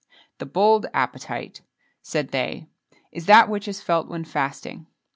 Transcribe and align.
The 0.39 0.47
bold 0.47 0.87
appetite, 0.95 1.61
said 2.01 2.29
they, 2.29 2.65
is 3.11 3.27
that 3.27 3.47
which 3.47 3.67
is 3.67 3.83
felt 3.83 4.07
when 4.07 4.23
fasting. 4.25 4.87